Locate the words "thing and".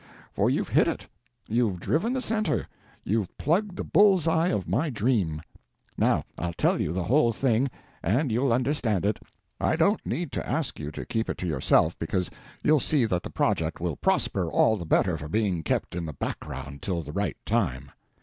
7.31-8.31